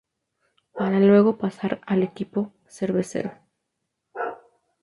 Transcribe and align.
Para 0.73 0.99
luego 0.99 1.37
pasar 1.37 1.79
al 1.85 2.01
equipo 2.01 2.51
"Cervecero". 2.67 3.33